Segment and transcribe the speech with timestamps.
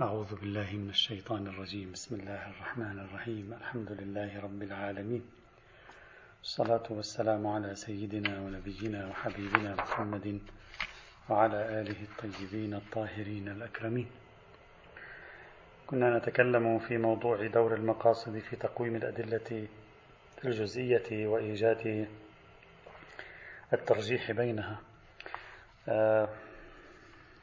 [0.00, 1.92] أعوذ بالله من الشيطان الرجيم.
[1.92, 3.52] بسم الله الرحمن الرحيم.
[3.60, 5.22] الحمد لله رب العالمين.
[6.42, 10.40] الصلاة والسلام على سيدنا ونبينا وحبيبنا محمد
[11.28, 14.10] وعلى آله الطيبين الطاهرين الأكرمين.
[15.86, 19.68] كنا نتكلم في موضوع دور المقاصد في تقويم الأدلة
[20.44, 22.08] الجزئية وإيجاد
[23.72, 24.80] الترجيح بينها.
[25.88, 26.28] آه،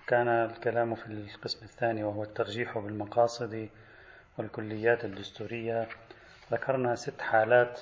[0.08, 3.70] كان الكلام في القسم الثاني وهو الترجيح بالمقاصد
[4.38, 5.88] والكليات الدستورية.
[6.52, 7.80] ذكرنا ست حالات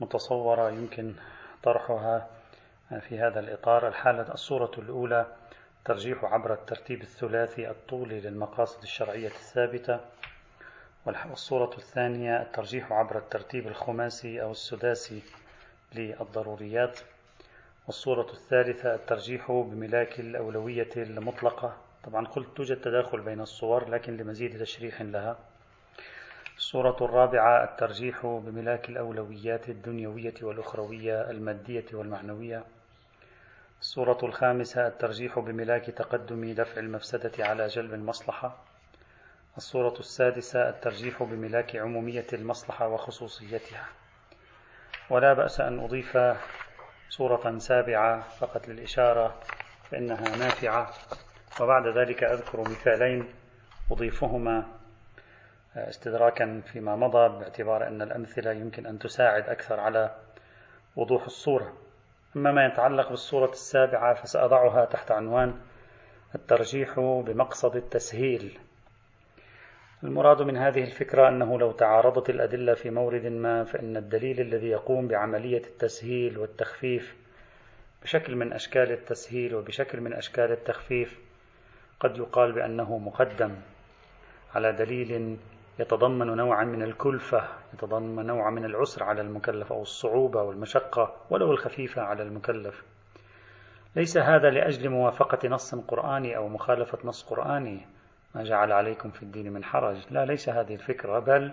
[0.00, 1.14] متصورة يمكن
[1.62, 2.28] طرحها
[3.00, 3.88] في هذا الإطار.
[3.88, 5.26] الحالة الصورة الأولى
[5.84, 10.00] ترجيح عبر الترتيب الثلاثي الطولي للمقاصد الشرعية الثابتة.
[11.06, 15.22] والصورة الثانية الترجيح عبر الترتيب الخماسي أو السداسي
[15.94, 16.98] للضروريات.
[17.86, 21.76] والصورة الثالثة الترجيح بملاك الأولوية المطلقة.
[22.04, 25.36] طبعا قلت توجد تداخل بين الصور لكن لمزيد تشريح لها.
[26.56, 32.64] الصورة الرابعة الترجيح بملاك الأولويات الدنيوية والأخروية المادية والمعنوية.
[33.80, 38.56] الصورة الخامسة الترجيح بملاك تقدم دفع المفسدة على جلب المصلحة.
[39.56, 43.84] الصورة السادسة الترجيح بملاك عمومية المصلحة وخصوصيتها.
[45.10, 46.18] ولا بأس أن أضيف
[47.08, 49.40] صورة سابعة فقط للإشارة
[49.90, 50.90] فإنها نافعة.
[51.60, 53.28] وبعد ذلك أذكر مثالين
[53.92, 54.66] أضيفهما
[55.76, 60.14] استدراكا فيما مضى باعتبار أن الأمثلة يمكن أن تساعد أكثر على
[60.96, 61.72] وضوح الصورة.
[62.36, 65.60] أما ما يتعلق بالصورة السابعة فسأضعها تحت عنوان
[66.34, 68.58] الترجيح بمقصد التسهيل.
[70.04, 75.08] المراد من هذه الفكرة أنه لو تعارضت الأدلة في مورد ما فإن الدليل الذي يقوم
[75.08, 77.16] بعملية التسهيل والتخفيف
[78.02, 81.18] بشكل من أشكال التسهيل وبشكل من أشكال التخفيف
[82.00, 83.54] قد يقال بأنه مقدم
[84.54, 85.36] على دليل
[85.78, 92.02] يتضمن نوعا من الكلفة يتضمن نوعا من العسر على المكلف أو الصعوبة والمشقة ولو الخفيفة
[92.02, 92.82] على المكلف.
[93.96, 97.95] ليس هذا لأجل موافقة نص قرآني أو مخالفة نص قرآني.
[98.36, 100.06] ما جعل عليكم في الدين من حرج.
[100.10, 101.52] لا ليس هذه الفكرة بل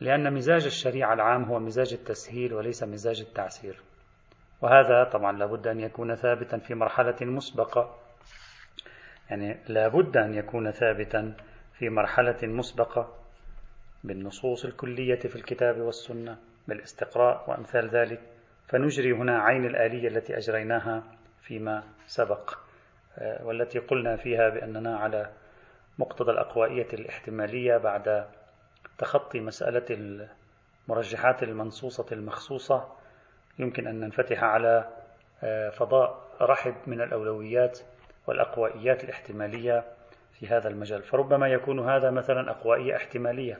[0.00, 3.80] لأن مزاج الشريعة العام هو مزاج التسهيل وليس مزاج التعسير.
[4.60, 7.98] وهذا طبعا لابد أن يكون ثابتا في مرحلة مسبقة.
[9.30, 11.34] يعني لابد أن يكون ثابتا
[11.78, 13.14] في مرحلة مسبقة
[14.04, 16.38] بالنصوص الكلية في الكتاب والسنة
[16.68, 18.20] بالاستقراء وأمثال ذلك.
[18.68, 21.02] فنجري هنا عين الآلية التي أجريناها
[21.42, 22.58] فيما سبق
[23.18, 25.41] آه، والتي قلنا فيها بأننا على
[25.98, 28.26] مقتضى الأقوائية الاحتمالية بعد
[28.98, 30.18] تخطي مسألة
[30.88, 32.88] المرجحات المنصوصة المخصوصة
[33.58, 34.88] يمكن أن ننفتح على
[35.44, 37.78] آه، فضاء رحب من الأولويات
[38.26, 39.84] والأقوائيات الاحتمالية
[40.32, 41.02] في هذا المجال.
[41.02, 43.58] فربما يكون هذا مثلا أقوائية احتمالية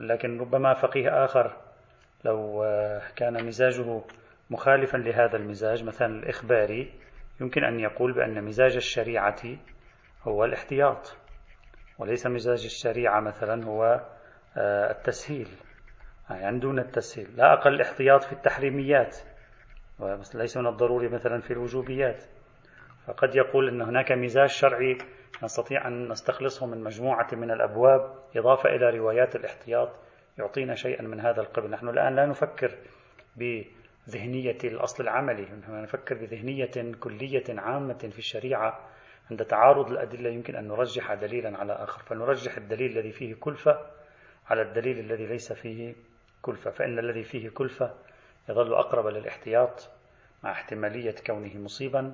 [0.00, 1.56] لكن ربما فقيه آخر
[2.24, 4.00] لو آه، كان مزاجه
[4.50, 6.92] مخالفا لهذا المزاج مثلا الإخباري
[7.40, 9.42] يمكن أن يقول بأن مزاج الشريعة
[10.22, 11.16] هو الاحتياط.
[12.00, 14.00] وليس مزاج الشريعة مثلا هو
[14.56, 15.48] آه، التسهيل.
[16.30, 17.36] يعني دون التسهيل.
[17.36, 19.16] لا أقل احتياط في التحريميات
[20.00, 22.24] بس ليس من الضروري مثلا في الوجوبيات.
[23.06, 24.98] فقد يقول أن هناك مزاج شرعي
[25.42, 29.88] نستطيع أن نستخلصه من مجموعة من الأبواب إضافة إلى روايات الاحتياط
[30.38, 31.70] يعطينا شيئا من هذا القبل.
[31.70, 32.74] نحن الآن لا نفكر
[33.36, 38.90] بذهنية الأصل العملي نحن نفكر بذهنية كلية عامة في الشريعة.
[39.30, 42.02] عند تعارض الأدلة يمكن أن نرجح دليلا على آخر.
[42.02, 43.86] فنرجح الدليل الذي فيه كلفة
[44.50, 45.94] على الدليل الذي ليس فيه
[46.42, 46.70] كلفة.
[46.70, 47.94] فإن الذي فيه كلفة
[48.48, 49.90] يظل أقرب للإحتياط
[50.44, 52.12] مع احتمالية كونه مصيبا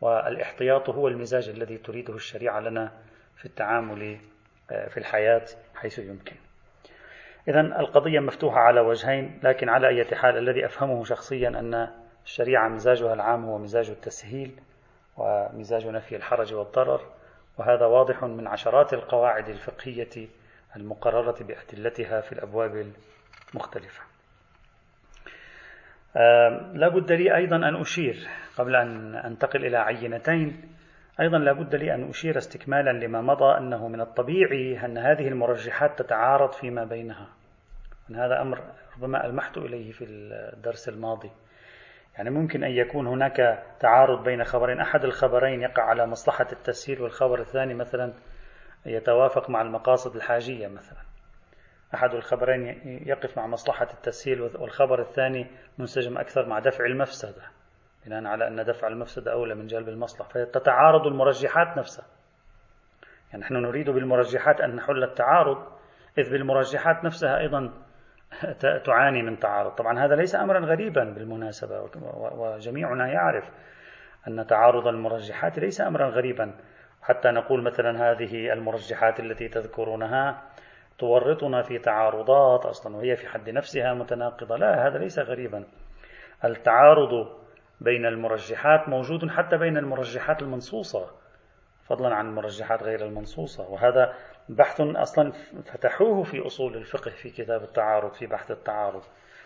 [0.00, 2.92] والإحتياط هو المزاج الذي تريده الشريعة لنا
[3.36, 4.18] في التعامل
[4.70, 6.36] آه، في الحياة حيث يمكن.
[7.48, 11.88] إذا القضية مفتوحة على وجهين لكن على أي حال الذي أفهمه شخصيا أن
[12.24, 14.60] الشريعة مزاجها العام هو مزاج التسهيل
[15.18, 17.00] ومزاج نفي الحرج والضرر
[17.58, 20.28] وهذا واضح من عشرات القواعد الفقهية
[20.76, 22.92] المقررة بأدلتها في الأبواب
[23.50, 24.02] المختلفة.
[26.74, 28.28] لا بد لي أيضا أن أشير
[28.58, 30.74] قبل أن أنتقل إلى عينتين
[31.20, 36.02] أيضا لا بد لي أن أشير استكمالا لما مضى أنه من الطبيعي أن هذه المرجحات
[36.02, 37.28] تتعارض فيما بينها.
[38.10, 38.62] هذا أمر
[38.96, 41.30] ربما ألمحت إليه في الدرس الماضي.
[42.18, 44.80] يعني ممكن أن يكون هناك تعارض بين خبرين.
[44.80, 48.12] أحد الخبرين يقع على مصلحة التسهيل والخبر الثاني مثلا
[48.86, 50.98] يتوافق مع المقاصد الحاجية مثلا.
[51.94, 52.64] أحد الخبرين
[53.06, 55.46] يقف مع مصلحة التسهيل والخبر الثاني
[55.78, 57.42] منسجم أكثر مع دفع المفسدة
[58.06, 60.28] بناء على أن دفع المفسدة أولى من جلب المصلحة.
[60.28, 62.06] فتتعارض المرجحات نفسها.
[63.30, 65.66] يعني نحن نريد بالمرجحات أن نحل التعارض
[66.18, 67.72] إذ بالمرجحات نفسها أيضا
[68.84, 69.70] تعاني من تعارض.
[69.70, 73.50] طبعا هذا ليس أمرا غريبا بالمناسبة وجميعنا يعرف
[74.28, 76.54] أن تعارض المرجحات ليس أمرا غريبا.
[77.02, 80.42] حتى نقول مثلا هذه المرجحات التي تذكرونها
[80.98, 84.56] تورطنا في تعارضات أصلا وهي في حد نفسها متناقضة.
[84.56, 85.64] لا هذا ليس غريبا.
[86.44, 87.28] التعارض
[87.80, 91.10] بين المرجحات موجود حتى بين المرجحات المنصوصة
[91.86, 93.70] فضلا عن المرجحات غير المنصوصة.
[93.70, 94.14] وهذا
[94.48, 95.32] بحث أصلا
[95.72, 99.02] فتحوه في أصول الفقه في كتاب التعارض في بحث التعارض.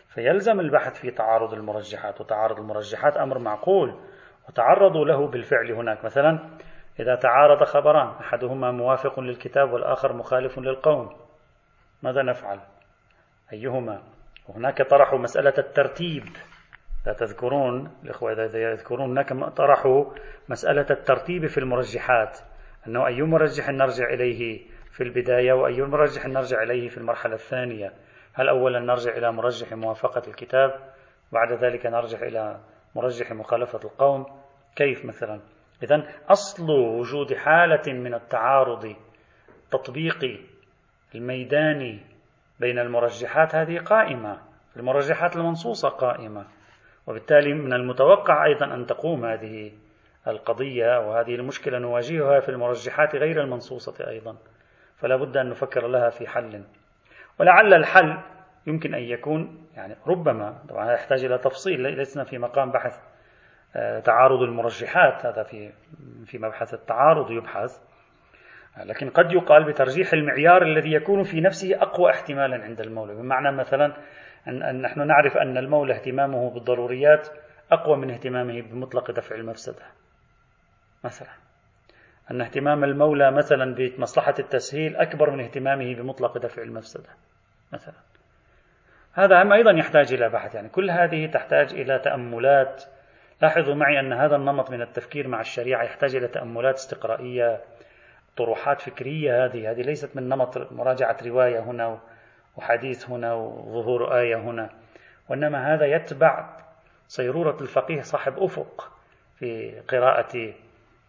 [0.08, 4.00] فيلزم البحث في تعارض المرجحات وتعارض المرجحات أمر معقول
[4.48, 6.04] وتعرضوا له بالفعل هناك.
[6.04, 6.48] مثلا
[7.00, 11.16] إذا تعارض خبران أحدهما موافق للكتاب والآخر مخالف للقوم.
[12.02, 12.60] ماذا نفعل؟
[13.52, 14.02] أيهما؟
[14.48, 16.24] وهناك طرحوا مسألة الترتيب.
[17.06, 20.04] لا تذكرون الإخوة إذا يذكرون هناك طرحوا
[20.48, 22.38] مسألة الترتيب في المرجحات.
[22.86, 27.92] أنه أي مرجح نرجع إليه؟ في البداية وأي مرجح نرجع إليه في المرحلة الثانية.
[28.34, 30.70] هل أولا نرجع إلى مرجح موافقة الكتاب
[31.32, 32.60] بعد ذلك نرجع إلى
[32.96, 34.26] مرجح مخالفة القوم؟
[34.76, 35.40] كيف مثلا؟
[35.82, 38.96] إذا أصل وجود حالة من التعارض
[39.64, 40.38] التطبيقي
[41.14, 42.00] الميداني
[42.60, 44.38] بين المرجحات هذه قائمة
[44.76, 46.46] المرجحات المنصوصة قائمة.
[47.06, 49.72] وبالتالي من المتوقع أيضا أن تقوم هذه
[50.28, 54.36] القضية وهذه المشكلة نواجهها في المرجحات غير المنصوصة أيضا.
[55.02, 56.64] فلا بد أن نفكر لها في حل.
[57.40, 58.18] ولعل الحل
[58.66, 63.00] يمكن أن يكون يعني ربما طبعا يحتاج إلى تفصيل لسنا في مقام بحث
[63.76, 65.72] آه، تعارض المرجحات هذا في
[66.26, 67.78] في مبحث التعارض يبحث.
[68.84, 73.14] لكن قد يقال بترجيح المعيار الذي يكون في نفسه أقوى احتمالا عند المولى.
[73.14, 73.96] بمعنى مثلا
[74.48, 77.28] أن نحن نعرف أن المولى اهتمامه بالضروريات
[77.72, 79.82] أقوى من اهتمامه بمطلق دفع المفسدة
[81.04, 81.51] مثلا.
[82.30, 87.08] أن اهتمام المولى مثلا بمصلحة التسهيل أكبر من اهتمامه بمطلق دفع المفسدة
[87.72, 87.94] مثلا.
[89.12, 92.84] هذا أيضا يحتاج إلى بحث يعني كل هذه تحتاج إلى تأملات.
[93.42, 97.60] لاحظوا معي أن هذا النمط من التفكير مع الشريعة يحتاج إلى تأملات استقرائية
[98.36, 99.70] طروحات فكرية هذه.
[99.70, 102.00] هذه ليست من نمط مراجعة رواية هنا
[102.56, 104.70] وحديث هنا وظهور آية هنا
[105.28, 106.56] وإنما هذا يتبع
[107.08, 108.92] صيرورة الفقيه صاحب أفق
[109.38, 110.54] في قراءة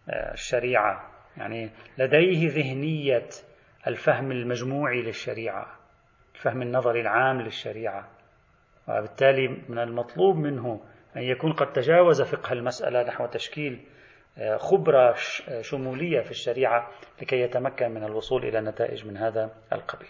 [0.08, 3.28] الشريعة يعني لديه ذهنية
[3.86, 5.66] الفهم المجموعي للشريعة
[6.34, 8.08] الفهم النظري العام للشريعة
[8.88, 10.80] وبالتالي من المطلوب منه
[11.16, 13.80] أن يكون قد تجاوز فقه المسألة نحو تشكيل
[14.38, 15.14] آه، خبرة
[15.60, 16.90] شمولية في الشريعة
[17.22, 20.08] لكي يتمكن من الوصول إلى نتائج من هذا القبيل.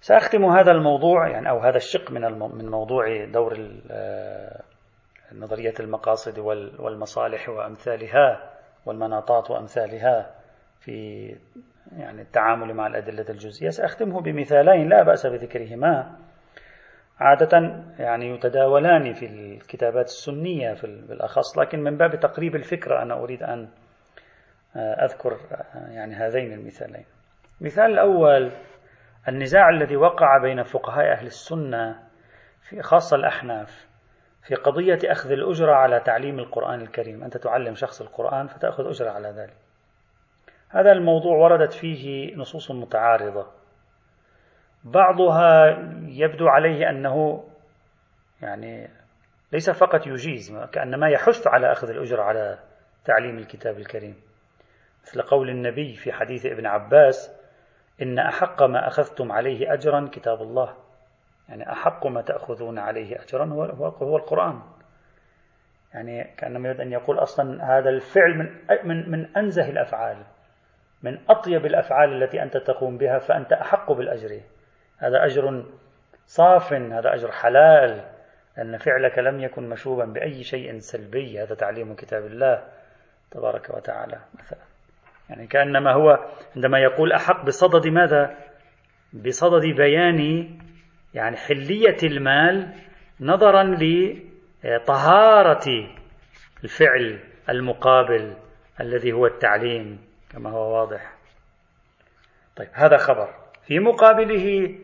[0.00, 4.62] سأختم هذا الموضوع يعني أو هذا الشق من من موضوع دور آه،
[5.34, 6.38] نظرية المقاصد
[6.78, 8.50] والمصالح وأمثالها
[8.86, 10.30] والمناطات وأمثالها
[10.80, 11.26] في
[11.96, 13.70] يعني التعامل مع الأدلة الجزئية.
[13.70, 16.16] سأختمه بمثالين لا بأس بذكرهما.
[17.20, 23.42] عادة يعني يتداولان في الكتابات السنية في بالأخص لكن من باب تقريب الفكرة أنا أريد
[23.42, 23.68] أن
[24.76, 25.38] أذكر
[25.74, 27.04] يعني هذين المثالين.
[27.60, 28.50] المثال الأول
[29.28, 32.02] النزاع الذي وقع بين فقهاء أهل السنة
[32.68, 33.89] في خاصة الأحناف.
[34.42, 37.24] في قضية أخذ الأجرة على تعليم القرآن الكريم.
[37.24, 39.56] أنت تعلم شخص القرآن فتأخذ أجرة على ذلك.
[40.68, 43.46] هذا الموضوع وردت فيه نصوص متعارضة.
[44.84, 45.68] بعضها
[46.06, 47.44] يبدو عليه أنه
[48.42, 48.90] يعني
[49.52, 52.58] ليس فقط يجيز كأنما يحث على أخذ الأجرة على
[53.04, 54.14] تعليم الكتاب الكريم.
[55.02, 57.40] مثل قول النبي في حديث ابن عباس
[58.02, 60.76] إن أحق ما أخذتم عليه أجرا كتاب الله.
[61.50, 64.62] يعني أحق ما تأخذون عليه أجرا هو, هو القرآن.
[65.94, 68.48] يعني كأنما يريد أن يقول أصلا هذا الفعل من,
[68.84, 70.16] من, من أنزه الأفعال
[71.02, 74.40] من أطيب الأفعال التي أنت تقوم بها فأنت أحق بالأجر.
[74.98, 75.64] هذا أجر
[76.26, 78.04] صاف هذا أجر حلال.
[78.58, 81.42] أن فعلك لم يكن مشوبا بأي شيء سلبي.
[81.42, 82.62] هذا تعليم كتاب الله
[83.30, 84.60] تبارك وتعالى مثلا.
[85.30, 88.36] يعني كأنما هو عندما يقول أحق بصدد ماذا؟
[89.12, 90.48] بصدد بيان
[91.14, 92.74] يعني حلية المال
[93.20, 93.76] نظرا
[94.64, 95.90] لطهارة
[96.64, 98.36] الفعل المقابل
[98.80, 99.98] الذي هو التعليم
[100.30, 101.14] كما هو واضح.
[102.56, 103.34] طيب هذا خبر.
[103.66, 104.74] في مقابله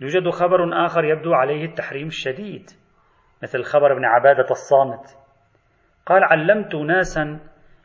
[0.00, 2.70] يوجد خبر آخر يبدو عليه التحريم الشديد
[3.42, 5.16] مثل خبر ابن عبادة الصامت.
[6.06, 7.40] قال علمت ناسا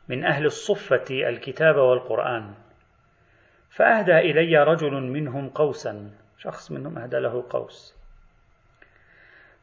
[0.08, 2.54] من أهل الصفة الكتاب والقرآن
[3.70, 6.10] فأهدى إلي رجل منهم قوسا
[6.46, 7.96] شخص منهم أهدى له قوس.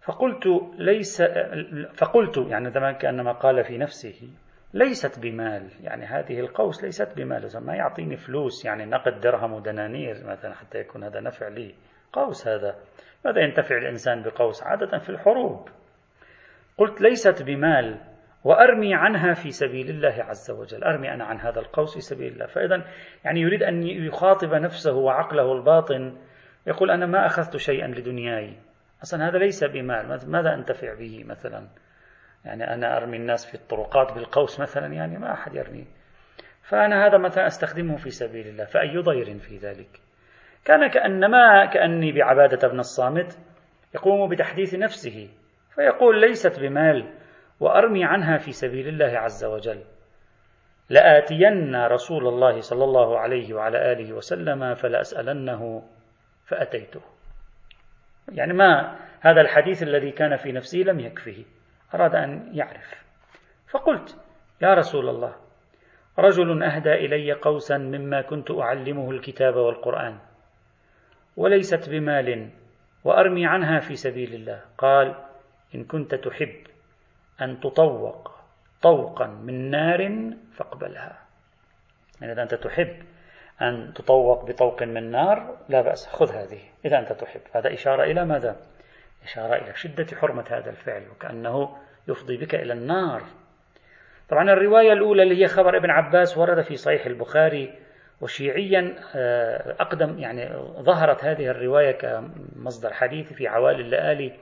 [0.02, 0.48] فقلت
[0.78, 1.22] ليس
[1.94, 4.30] فقلت يعني كأنما قال في نفسه
[4.74, 7.50] ليست بمال يعني هذه القوس ليست بمال.
[7.62, 11.75] ما يعطيني فلوس يعني نقد درهم ودنانير مثلا حتى يكون هذا نفع لي.
[12.13, 12.75] قوس هذا.
[13.25, 15.70] ماذا ينتفع الإنسان بقوس؟ عادة في الحروب.
[16.78, 18.02] قلت ليست بمال
[18.44, 20.84] وأرمي عنها في سبيل الله عز وجل.
[20.84, 22.46] أرمي أنا عن هذا القوس في سبيل الله.
[22.46, 22.86] فإذا
[23.25, 26.18] يعني يريد أن يخاطب نفسه وعقله الباطن
[26.67, 28.53] يقول أنا ما أخذت شيئا لدنياي.
[29.03, 30.20] أصلا هذا ليس بمال.
[30.27, 31.67] ماذا أنتفع به مثلا؟
[32.46, 35.88] يعني أنا أرمي الناس في الطرقات بالقوس مثلا يعني ما أحد يرمي.
[36.62, 38.65] فأنا هذا مثلا أستخدمه في سبيل الله.
[38.65, 40.00] فأي ضير في ذلك؟
[40.65, 43.38] كان كأنما كأني بعبادة بن الصامت
[43.96, 45.29] يقوم بتحديث نفسه
[45.75, 47.13] فيقول ليست بمال
[47.60, 49.84] وأرمي عنها في سبيل الله عز وجل.
[50.89, 55.84] لآتين رسول الله صلى الله عليه وعلى آله وسلم فلأسألنه
[56.45, 57.01] فأتيته.
[58.31, 61.45] يعني ما هذا الحديث الذي كان في نفسه لم يكفه
[61.93, 63.03] أراد أن يعرف.
[63.69, 64.17] فقلت
[64.62, 65.35] يا رسول الله
[66.19, 70.19] رجل أهدى إلي قوسا مما كنت أعلمه الكتاب والقرآن
[71.38, 72.50] وليست بمال
[73.03, 74.62] وأرمي عنها في سبيل الله.
[74.77, 75.15] قال
[75.75, 76.67] إن كنت تحب
[77.41, 78.31] أن تطوق
[78.81, 81.19] طوقا من نار فاقبلها.
[82.21, 83.03] يعني إذا أنت تحب
[83.63, 86.08] أن تطوق بطوق من نار لا بأس.
[86.08, 87.41] خذ هذه إذا أنت تحب.
[87.53, 88.55] هذا إشارة إلى ماذا؟
[89.24, 91.77] إشارة إلى شدة حرمة هذا الفعل وكأنه
[92.08, 93.24] يفضي بك إلى النار.
[94.29, 97.74] طبعا الرواية الأولى اللي هي خبر ابن عباس ورد في صحيح البخاري
[98.22, 104.34] وشيعيا آه، أقدم يعني ظهرت هذه الرواية كمصدر حديث في عوالي اللآلي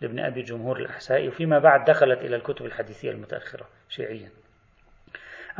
[0.00, 4.28] لابن أبي جمهور الأحسائي وفيما بعد دخلت إلى الكتب الحديثية المتأخرة شيعيا.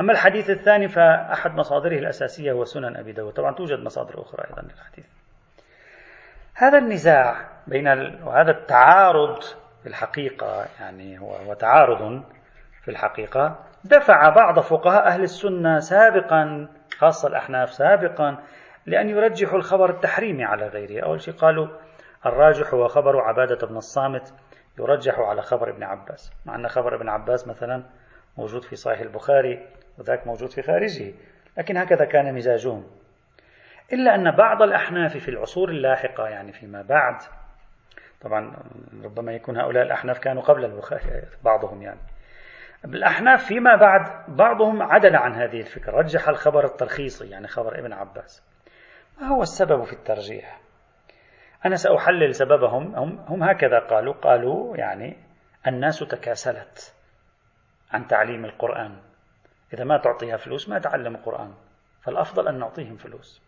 [0.01, 3.33] أما الحديث الثاني فأحد مصادره الأساسية هو سنن أبي داود.
[3.33, 5.05] طبعا توجد مصادر أخرى أيضا للحديث.
[6.53, 8.23] هذا النزاع بين ال...
[8.23, 9.43] وهذا التعارض
[9.83, 12.23] في الحقيقة يعني هو, هو تعارض
[12.83, 13.59] في الحقيقة.
[13.83, 18.37] دفع بعض فقهاء أهل السنة سابقا خاصة الأحناف سابقا
[18.85, 21.05] لأن يرجحوا الخبر التحريمي على غيره.
[21.05, 21.67] أول شيء قالوا
[22.25, 24.33] الراجح هو خبر عبادة بن الصامت
[24.79, 26.31] يرجح على خبر ابن عباس.
[26.45, 27.83] مع أن خبر ابن عباس مثلا
[28.37, 29.65] موجود في صحيح البخاري
[29.99, 31.13] وذاك موجود في خارجه
[31.57, 32.87] لكن هكذا كان مزاجهم.
[33.93, 37.15] إلا أن بعض الأحناف في العصور اللاحقة يعني فيما بعد
[38.21, 38.55] طبعا
[39.03, 41.99] ربما يكون هؤلاء الأحناف كانوا قبل البخاري بعضهم يعني.
[42.85, 48.43] الأحناف فيما بعد بعضهم عدل عن هذه الفكرة رجح الخبر الترخيصي يعني خبر ابن عباس.
[49.21, 50.59] ما هو السبب في الترجيح؟
[51.65, 55.17] أنا سأحلل سببهم هم, هم هكذا قالوا قالوا يعني
[55.67, 56.95] الناس تكاسلت
[57.91, 59.06] عن تعليم القرآن.
[59.73, 61.53] إذا ما تعطيها فلوس ما تعلم القرآن
[62.03, 63.41] فالأفضل أن نعطيهم فلوس.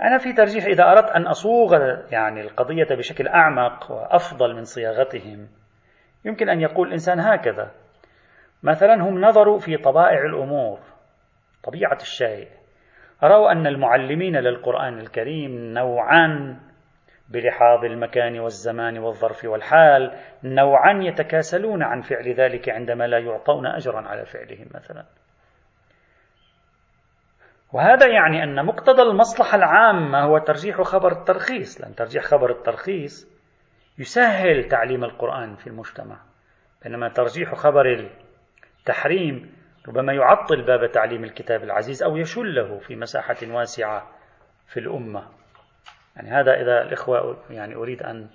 [0.00, 1.74] أنا في ترجيح إذا أردت أن أصوغ
[2.12, 5.48] يعني القضية بشكل أعمق وأفضل من صياغتهم
[6.24, 7.70] يمكن أن يقول الإنسان هكذا
[8.62, 10.80] مثلا هم نظروا في طبائع الأمور
[11.64, 12.48] طبيعة الشيء
[13.22, 16.60] رأوا أن المعلمين للقرآن الكريم نوعان
[17.28, 24.24] بلحاظ المكان والزمان والظرف والحال نوعا يتكاسلون عن فعل ذلك عندما لا يعطون أجرا على
[24.24, 25.04] فعلهم مثلا.
[27.72, 33.38] وهذا يعني أن مقتضى المصلحة العامة هو ترجيح خبر الترخيص لأن ترجيح خبر الترخيص
[33.98, 36.20] يسهل تعليم القرآن في المجتمع.
[36.84, 38.10] بينما ترجيح خبر
[38.80, 39.52] التحريم
[39.88, 44.08] ربما يعطل باب تعليم الكتاب العزيز أو يشله في مساحة واسعة
[44.66, 45.37] في الأمة.
[46.18, 48.28] يعني هذا إذا الإخوة يعني أريد أن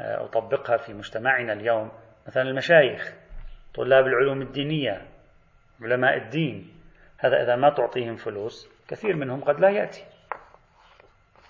[0.00, 1.92] أطبقها في مجتمعنا اليوم.
[2.26, 3.14] مثلا المشايخ
[3.74, 5.02] طلاب العلوم الدينية
[5.82, 6.74] علماء الدين
[7.18, 10.04] هذا إذا ما تعطيهم فلوس كثير منهم قد لا يأتي.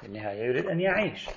[0.00, 1.30] في النهاية يريد أن يعيش.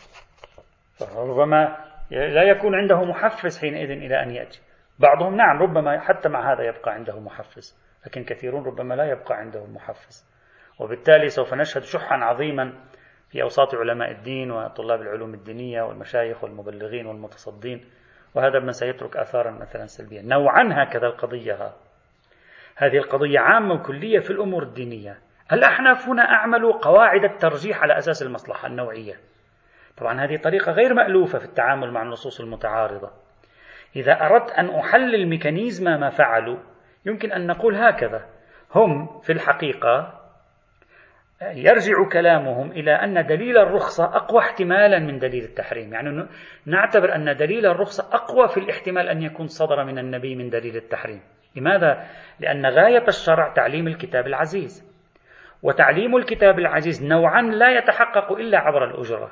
[0.97, 1.77] فربما
[2.11, 4.61] لا يكون عنده محفز حينئذ إلى أن يأتي.
[4.99, 9.65] بعضهم نعم ربما حتى مع هذا يبقى عنده محفز لكن كثيرون ربما لا يبقى عنده
[9.65, 10.31] محفز.
[10.79, 12.73] وبالتالي سوف نشهد شحا عظيما
[13.31, 17.85] في أوساط علماء الدين وطلاب العلوم الدينية والمشايخ والمبلغين والمتصدين
[18.35, 21.71] وهذا ما سيترك آثارا مثلا سلبية نوعا هكذا القضية.
[22.75, 25.17] هذه القضية عامة وكلية في الأمور الدينية.
[25.51, 29.19] الأحناف هنا أعملوا قواعد الترجيح على أساس المصلحة النوعية.
[29.97, 33.11] طبعا هذه طريقة غير مألوفة في التعامل مع النصوص المتعارضة.
[33.95, 36.57] إذا أردت أن أحلل ميكانيزم ما فعلوا
[37.05, 38.25] يمكن أن نقول هكذا
[38.75, 40.20] هم في الحقيقة
[41.41, 45.93] يرجع كلامهم إلى أن دليل الرخصة أقوى احتمالا من دليل التحريم.
[45.93, 46.27] يعني
[46.65, 51.21] نعتبر أن دليل الرخصة أقوى في الاحتمال أن يكون صدر من النبي من دليل التحريم.
[51.55, 52.05] لماذا؟
[52.39, 54.91] لأن غاية الشرع تعليم الكتاب العزيز.
[55.63, 59.31] وتعليم الكتاب العزيز نوعا لا يتحقق إلا عبر الأجرة.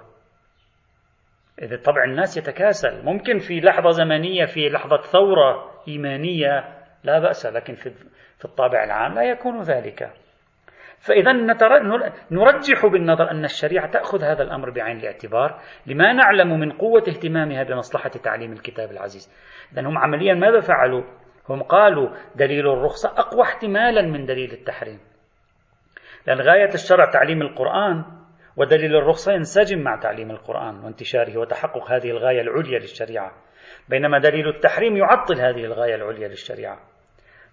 [1.61, 3.05] إذا طبع الناس يتكاسل.
[3.05, 9.23] ممكن في لحظة زمنية في لحظة ثورة إيمانية لا بأس لكن في الطابع العام لا
[9.23, 10.09] يكون ذلك.
[10.99, 11.31] فإذا
[12.31, 18.09] نرجح بالنظر أن الشريعة تأخذ هذا الأمر بعين الاعتبار لما نعلم من قوة اهتمامها بمصلحة
[18.09, 19.33] تعليم الكتاب العزيز.
[19.73, 21.03] إذا هم عمليا ماذا فعلوا؟
[21.49, 24.99] هم قالوا دليل الرخصة أقوى احتمالا من دليل التحريم.
[26.27, 28.03] لأن غاية الشرع تعليم القرآن
[28.57, 33.31] ودليل الرخصة ينسجم مع تعليم القرآن وانتشاره وتحقق هذه الغاية العليا للشريعة.
[33.89, 36.79] بينما دليل التحريم يعطل هذه الغاية العليا للشريعة.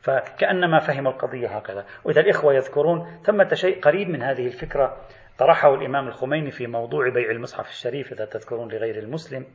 [0.07, 1.85] فكأنما فهموا القضية هكذا.
[2.05, 4.97] وإذا الإخوة يذكرون ثمة شيء قريب من هذه الفكرة
[5.39, 9.47] طرحه الإمام الخميني في موضوع بيع المصحف الشريف إذا تذكرون لغير المسلم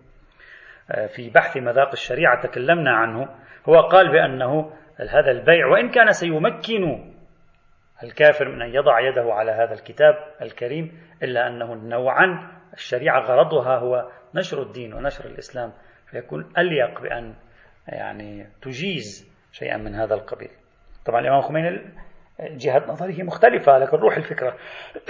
[0.92, 3.30] آه، في بحث مذاق الشريعة تكلمنا عنه.
[3.70, 7.12] هو قال بأنه هذا البيع وإن كان سيمكن
[8.04, 14.10] الكافر من أن يضع يده على هذا الكتاب الكريم إلا أنه نوعا الشريعة غرضها هو
[14.36, 15.74] نشر الدين ونشر الإسلام.
[16.08, 17.34] فيكون أليق بأن
[17.88, 20.50] يعني تجيز شيئا من هذا القبيل.
[21.06, 21.82] طبعا الإمام الخميني
[22.40, 24.56] جهة نظره مختلفة لكن روح الفكرة.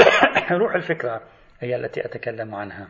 [0.51, 1.21] روح الفكرة
[1.59, 2.87] هي التي أتكلم عنها.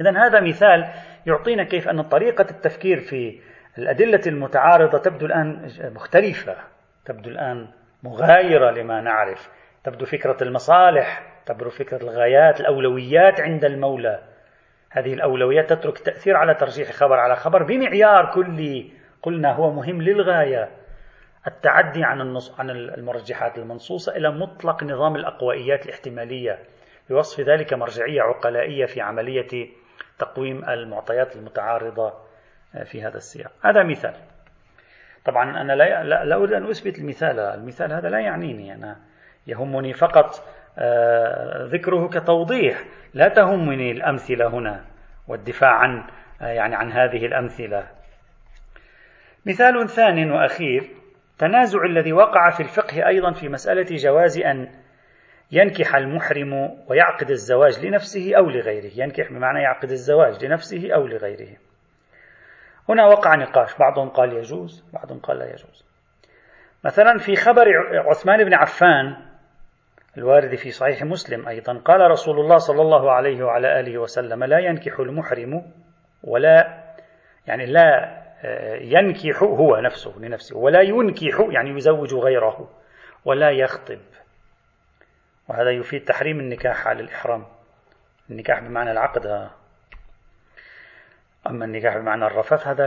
[0.00, 0.90] إذا هذا مثال
[1.26, 3.40] يعطينا كيف أن طريقة التفكير في
[3.78, 6.56] الأدلة المتعارضة تبدو الآن مختلفة
[7.04, 7.68] تبدو الآن
[8.02, 9.48] مغايرة لما نعرف.
[9.84, 14.22] تبدو فكرة المصالح تبدو فكرة الغايات الأولويات عند المولى.
[14.90, 18.92] هذه الأولويات تترك تأثير على ترجيح خبر على خبر بمعيار كلي
[19.26, 20.68] قلنا هو مهم للغاية.
[21.46, 26.58] التعدي عن النص عن المرجحات المنصوصة إلى مطلق نظام الأقوائيات الاحتمالية
[27.10, 29.68] بوصف ذلك مرجعية عقلائية في عملية
[30.18, 32.12] تقويم المعطيات المتعارضة
[32.84, 33.52] في هذا السياق.
[33.62, 34.14] هذا مثال.
[35.24, 37.38] طبعا أنا لا, لا, أريد أن أثبت المثال.
[37.40, 38.74] المثال هذا لا يعنيني.
[38.74, 38.96] أنا
[39.46, 40.42] يهمني فقط
[40.78, 42.84] آه، ذكره كتوضيح.
[43.14, 44.84] لا تهمني الأمثلة هنا
[45.28, 46.04] والدفاع عن
[46.42, 47.95] آه، يعني عن هذه الأمثلة.
[49.46, 50.90] مثال ثان وأخير
[51.38, 54.68] تنازع الذي وقع في الفقه أيضا في مسألة جواز أن
[55.52, 56.52] ينكح المحرم
[56.88, 58.90] ويعقد الزواج لنفسه أو لغيره.
[58.96, 61.56] ينكح بمعنى يعقد الزواج لنفسه أو لغيره.
[62.88, 63.78] هنا وقع نقاش.
[63.78, 65.86] بعضهم قال يجوز بعضهم قال لا يجوز.
[66.84, 67.66] مثلا في خبر
[68.08, 69.16] عثمان بن عفان
[70.18, 74.58] الوارد في صحيح مسلم أيضا قال رسول الله صلى الله عليه وعلى آله وسلم لا
[74.58, 75.62] ينكح المحرم
[76.24, 76.84] ولا
[77.46, 78.25] يعني لا
[78.80, 82.68] ينكح هو نفسه لنفسه ولا ينكح يعني يزوج غيره
[83.24, 84.00] ولا يخطب.
[85.48, 87.44] وهذا يفيد تحريم النكاح على الإحرام.
[88.30, 89.50] النكاح بمعنى العقد
[91.46, 92.86] أما النكاح بمعنى الرفث هذا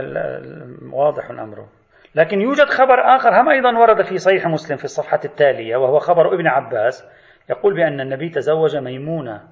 [0.92, 1.68] واضح أمره.
[2.14, 6.34] لكن يوجد خبر آخر هم أيضا ورد في صحيح مسلم في الصفحة التالية وهو خبر
[6.34, 7.04] ابن عباس
[7.50, 9.48] يقول بأن النبي تزوج ميمونة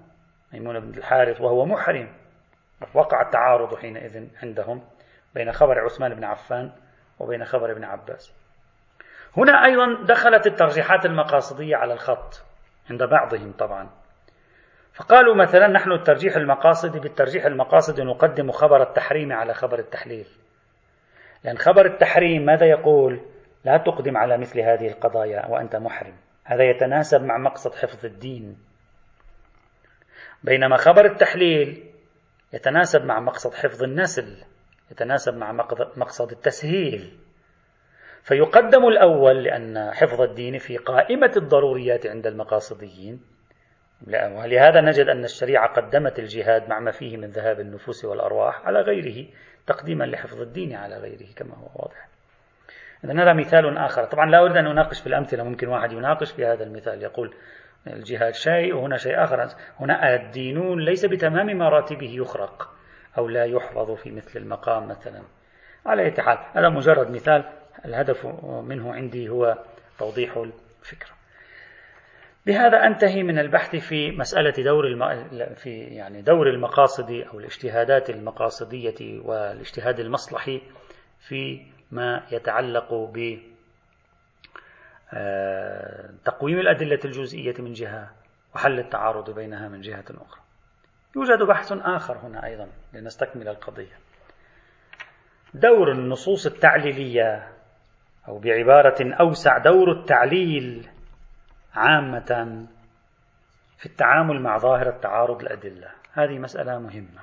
[0.53, 2.09] ميمونة بن الحارث وهو محرم.
[2.95, 4.83] وقع التعارض حينئذ عندهم.
[5.35, 6.73] بين خبر عثمان بن عفان
[7.19, 8.33] وبين خبر ابن عباس.
[9.37, 12.43] هنا أيضا دخلت الترجيحات المقاصدية على الخط
[12.91, 13.91] عند بعضهم طبعا.
[14.95, 20.27] فقالوا مثلا نحن الترجيح المقاصدي بالترجيح المقاصدي نقدم خبر التحريم على خبر التحليل.
[21.45, 23.21] لأن خبر التحريم ماذا يقول؟
[23.65, 26.17] لا تقدم على مثل هذه القضايا وأنت محرم.
[26.45, 28.59] هذا يتناسب مع مقصد حفظ الدين.
[30.43, 31.85] بينما خبر التحليل
[32.53, 34.45] يتناسب مع مقصد حفظ النسل.
[34.91, 35.53] يتناسب مع
[35.97, 37.19] مقصد التسهيل.
[38.23, 43.21] فيقدم الأول لأن حفظ الدين في قائمة الضروريات عند المقاصديين.
[44.07, 49.27] ولهذا نجد أن الشريعة قدمت الجهاد مع ما فيه من ذهاب النفوس والأرواح على غيره
[49.67, 52.09] تقديما لحفظ الدين على غيره كما هو واضح.
[53.05, 54.05] إذا هذا مثال آخر.
[54.05, 57.35] طبعا لا أريد أن أناقش في الأمثلة ممكن واحد يناقش في هذا المثال يقول
[57.87, 59.49] الجهاد شيء وهنا شيء آخر.
[59.81, 62.78] هنا الدين ليس بتمام مراتبه يخرق.
[63.19, 65.23] أو لا يحفظ في مثل المقام مثلا.
[65.87, 67.45] على أي حال هذا مجرد مثال.
[67.85, 69.59] الهدف منه عندي هو
[69.99, 70.37] توضيح
[70.83, 71.19] الفكرة.
[72.47, 75.25] بهذا أنتهي من البحث في مسألة دور الم...
[75.55, 80.63] في يعني دور المقاصد أو الاجتهادات المقاصدية والاجتهاد المصلحي
[81.29, 83.39] في ما يتعلق ب
[85.15, 88.11] آه، تقويم الأدلة الجزئية من جهة
[88.55, 90.48] وحل التعارض بينها من جهة أخرى.
[91.17, 93.99] يوجد بحث آخر هنا أيضا لنستكمل القضية.
[95.55, 97.53] دور النصوص التعليلية
[98.29, 100.89] أو بعبارة أوسع دور التعليل
[101.75, 102.67] عامة
[103.79, 107.21] في التعامل مع ظاهرة تعارض الأدلة هذه مسألة مهمة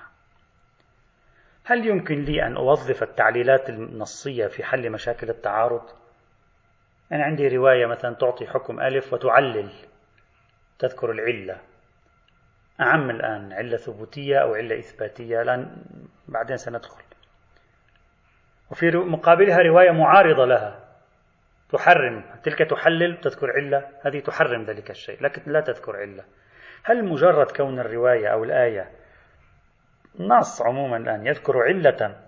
[1.63, 5.89] هل يمكن لي أن أوظف التعليلات النصية في حل مشاكل التعارض؟
[7.11, 9.69] أنا عندي رواية مثلا تعطي حكم ألف وتعلل
[10.79, 11.57] تذكر العلة
[12.81, 15.43] أعم الآن علة ثبوتية أو علة إثباتية.
[15.43, 15.75] لأن
[16.27, 17.03] بعدين سندخل.
[18.71, 20.79] وفي مقابلها رواية معارضة لها.
[21.69, 23.89] تحرم تلك تحلل تذكر علة.
[24.01, 26.23] هذه تحرم ذلك الشيء لكن لا تذكر علة.
[26.83, 28.91] هل مجرد كون الرواية أو الآية
[30.19, 32.21] نص عموما الآن؟ يذكر علة.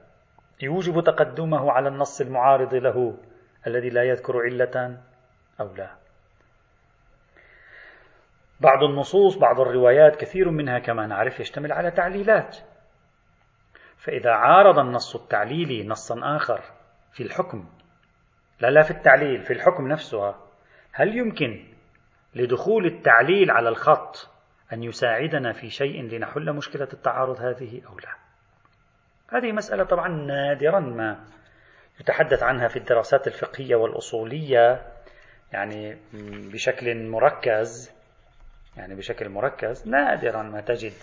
[0.62, 3.18] يوجب تقدمه على النص المعارض له.
[3.68, 4.98] الذي لا يذكر علة
[5.60, 6.07] أو لا.
[8.62, 12.58] بعض النصوص بعض الروايات كثير منها كما نعرف يشتمل على تعليلات.
[13.98, 16.62] فإذا عارض النص التعليلي نصا آخر
[17.14, 17.66] في الحكم
[18.60, 20.40] لا لا في التعليل في الحكم نفسها
[20.92, 21.66] هل يمكن
[22.36, 24.30] لدخول التعليل على الخط
[24.74, 28.16] أن يساعدنا في شيء لنحل مشكلة التعارض هذه أو لا؟
[29.32, 31.20] هذه مسألة طبعا نادرا ما
[32.00, 34.82] يتحدث عنها في الدراسات الفقهية والأصولية
[35.54, 35.98] يعني
[36.54, 37.97] بشكل مركز.
[38.78, 40.94] يعني بشكل مركز نادرا ما تجد.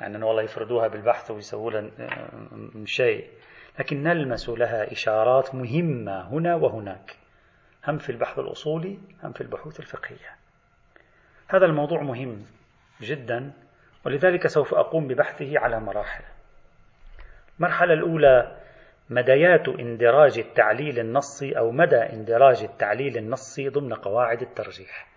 [0.00, 3.30] يعني والله يفردوها بالبحث ويسووا لها آه، شيء.
[3.78, 7.16] لكن نلمس لها إشارات مهمة هنا وهناك.
[7.88, 10.36] هم في البحث الأصولي هم في البحوث الفقهية.
[11.48, 12.46] هذا الموضوع مهم
[13.00, 13.52] جدا
[14.06, 16.24] ولذلك سوف أقوم ببحثه على مراحل.
[17.58, 18.56] المرحلة الأولى
[19.10, 25.11] مديات اندراج التعليل النصي أو مدى اندراج التعليل النصي ضمن قواعد الترجيح.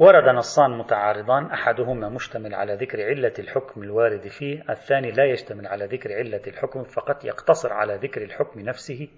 [0.00, 5.84] ورد نصان متعارضان أحدهما مشتمل على ذكر علة الحكم الوارد فيه الثاني لا يشتمل على
[5.84, 9.08] ذكر علة الحكم فقط يقتصر على ذكر الحكم نفسه.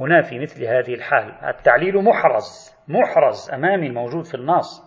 [0.00, 4.82] هنا في مثل هذه الحال التعليل محرز محرز أمامي موجود في النص.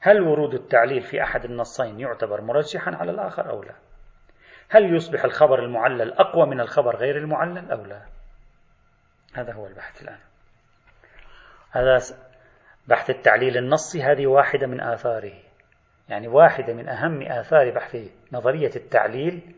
[0.00, 3.74] هل ورود التعليل في أحد النصين يعتبر مرجحا على الآخر أو لا؟
[4.70, 8.02] هل يصبح الخبر المعلل أقوى من الخبر غير المعلل أو لا؟
[9.34, 10.18] هذا هو البحث الآن.
[11.70, 11.98] هذا
[12.90, 15.34] بحث التعليل النصي هذه واحدة من آثاره.
[16.08, 17.96] يعني واحدة من أهم آثار بحث
[18.32, 19.54] نظرية التعليل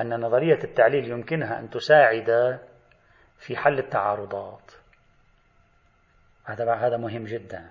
[0.00, 2.58] أن نظرية التعليل يمكنها أن تساعد
[3.38, 4.72] في حل التعارضات.
[6.44, 7.70] هذا هذا مهم جدا.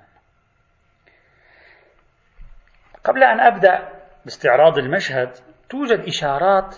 [3.03, 3.89] قبل أن أبدأ
[4.25, 5.31] باستعراض المشهد
[5.69, 6.75] توجد إشارات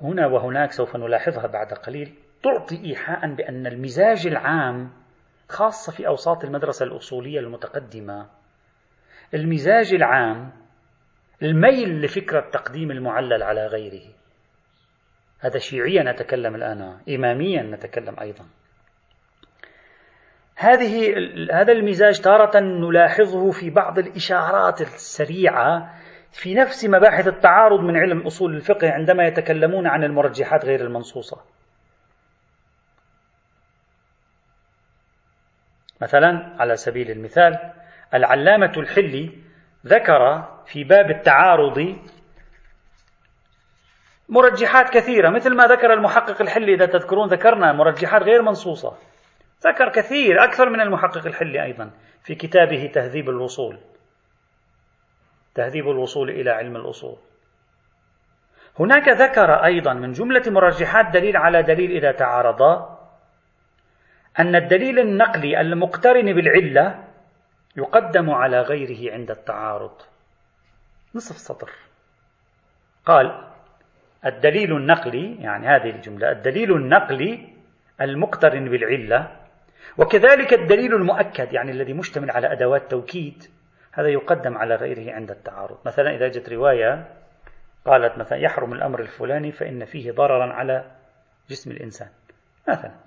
[0.00, 5.05] هنا وهناك سوف نلاحظها بعد قليل تعطي إيحاء بأن المزاج العام
[5.48, 8.26] خاصة في أوساط المدرسة الأصولية المتقدمة
[9.34, 10.52] المزاج العام
[11.42, 14.12] الميل لفكرة تقديم المعلل على غيره.
[15.40, 18.44] هذا شيعيا نتكلم الآن إماميا نتكلم أيضا.
[20.56, 21.14] هذه
[21.52, 25.94] هذا المزاج تارة نلاحظه في بعض الإشارات السريعة
[26.32, 31.55] في نفس مباحث التعارض من علم أصول الفقه عندما يتكلمون عن المرجحات غير المنصوصة.
[36.02, 37.72] مثلا على سبيل المثال
[38.14, 39.32] العلامة الحلي
[39.86, 41.96] ذكر في باب التعارض
[44.28, 48.96] مرجحات كثيرة مثل ما ذكر المحقق الحلي إذا تذكرون ذكرنا مرجحات غير منصوصة.
[49.66, 51.90] ذكر كثير أكثر من المحقق الحلي أيضا
[52.22, 53.78] في كتابه تهذيب الوصول.
[55.54, 57.16] تهذيب الوصول إلى علم الأصول.
[58.80, 62.95] هناك ذكر أيضا من جملة مرجحات دليل على دليل إذا تعارضا
[64.38, 67.04] أن الدليل النقلي المقترن بالعلة
[67.76, 69.96] يقدم على غيره عند التعارض.
[71.14, 71.70] نصف سطر.
[73.06, 73.44] قال
[74.26, 77.48] الدليل النقلي يعني هذه الجملة الدليل النقلي
[78.00, 79.36] المقترن بالعلة
[79.98, 83.44] وكذلك الدليل المؤكد يعني الذي مشتمل على أدوات توكيد
[83.92, 85.78] هذا يقدم على غيره عند التعارض.
[85.86, 87.08] مثلا إذا جت رواية
[87.86, 90.84] قالت مثلا يحرم الأمر الفلاني فإن فيه ضررا على
[91.50, 92.08] جسم الإنسان.
[92.68, 93.05] مثلا.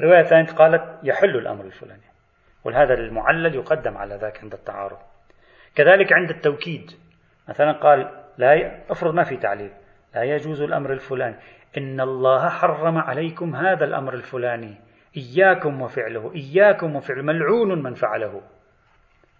[0.00, 2.02] رواية ثانية قالت يحل الأمر الفلاني.
[2.64, 4.98] وهذا المعلل يقدم على ذاك عند التعارض.
[5.74, 6.90] كذلك عند التوكيد.
[7.48, 9.70] مثلا قال لا افرض ما في تعليل.
[10.14, 11.36] لا يجوز الأمر الفلاني.
[11.78, 14.74] إن الله حرم عليكم هذا الأمر الفلاني.
[15.16, 16.32] إياكم وفعله.
[16.34, 17.22] إياكم وفعله.
[17.22, 18.42] ملعون من فعله.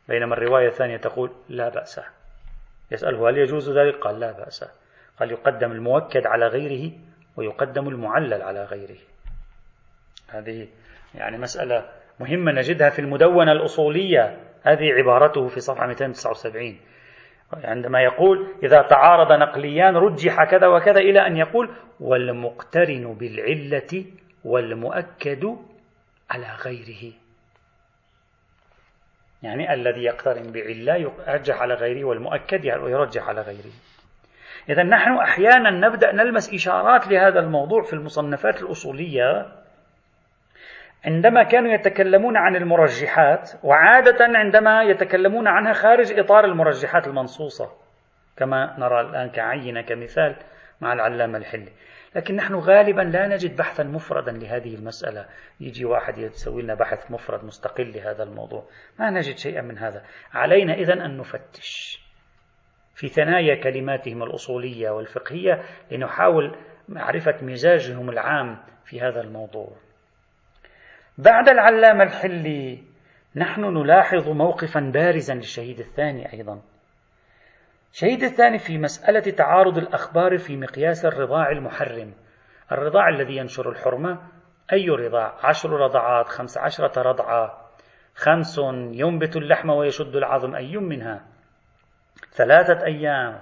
[0.08, 2.00] بينما الرواية الثانية تقول لا بأس.
[2.90, 4.64] يسأله هل يجوز ذلك؟ قال لا بأس.
[5.20, 6.92] قال يقدم المؤكد على غيره
[7.36, 8.98] ويقدم المعلل على غيره.
[10.28, 10.68] هذه
[11.14, 11.88] يعني مسألة
[12.20, 14.36] مهمة نجدها في المدونة الأصولية.
[14.62, 16.80] هذه عبارته في صفحة 279
[17.64, 24.04] عندما يقول إذا تعارض نقليان رجح كذا وكذا إلى أن يقول والمقترن بالعلة
[24.44, 25.56] والمؤكد
[26.30, 27.12] على غيره.
[29.42, 33.72] يعني الذي يقترن بعلة يرجح على غيره والمؤكد يرجح على غيره.
[34.68, 39.57] إذا نحن أحيانا نبدأ نلمس إشارات لهذا الموضوع في المصنفات الأصولية
[41.04, 47.72] عندما كانوا يتكلمون عن المرجحات وعادة عندما يتكلمون عنها خارج إطار المرجحات المنصوصة
[48.36, 50.36] كما نرى الآن كعينة كمثال
[50.80, 51.72] مع العلامة الحلي.
[52.16, 55.26] لكن نحن غالبا لا نجد بحثا مفردا لهذه المسألة.
[55.60, 58.64] يجي واحد يسوي لنا بحث مفرد مستقل لهذا الموضوع.
[58.98, 60.02] ما نجد شيئا من هذا.
[60.32, 62.00] علينا إذن أن نفتش
[62.94, 66.56] في ثنايا كلماتهم الأصولية والفقهية لنحاول
[66.88, 69.87] معرفة مزاجهم العام في هذا الموضوع.
[71.18, 72.84] بعد العلامة الحلي
[73.36, 76.60] نحن نلاحظ موقفا بارزا للشهيد الثاني أيضا.
[77.92, 82.14] الشهيد الثاني في مسألة تعارض الأخبار في مقياس الرضاع المحرم.
[82.72, 84.18] الرضاع الذي ينشر الحرمة
[84.72, 87.68] أي رضاع؟ عشر رضعات خمس عشرة رضعة.
[88.14, 88.58] خمس
[88.92, 91.26] ينبت اللحم ويشد العظم أي منها؟
[92.32, 93.40] ثلاثة أيام.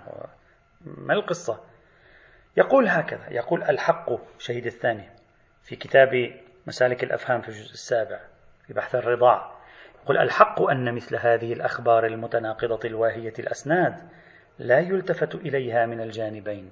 [0.84, 1.60] ما القصة؟
[2.56, 5.08] يقول هكذا يقول الحق شهيد الثاني
[5.62, 6.10] في كتاب
[6.66, 8.20] مسالك الأفهام في الجزء السابع
[8.66, 9.56] في بحث الرضاع
[10.02, 14.08] يقول الحق أن مثل هذه الأخبار المتناقضة الواهية الأسناد
[14.58, 16.70] لا يلتفت إليها من الجانبين.